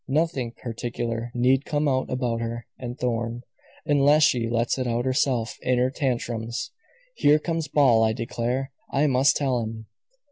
[0.07, 3.43] Nothing particular need come out about her and Thorn,
[3.85, 6.71] unless she lets it out herself in her tantrums.
[7.13, 8.71] Here comes Ball, I declare!
[8.91, 9.85] I must tell him."